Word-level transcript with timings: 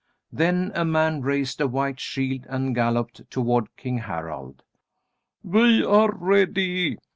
Then 0.33 0.71
a 0.73 0.83
man 0.83 1.21
raised 1.21 1.61
a 1.61 1.67
white 1.67 1.99
shield 1.99 2.47
and 2.49 2.73
galloped 2.73 3.29
toward 3.29 3.67
King 3.77 3.99
Harald. 3.99 4.63
"We 5.43 5.85
are 5.85 6.11
ready!" 6.11 6.97